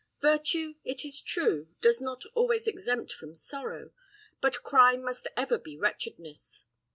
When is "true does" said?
1.21-2.01